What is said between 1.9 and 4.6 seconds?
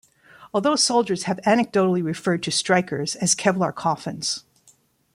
referred to Strykers as Kevlar Coffins.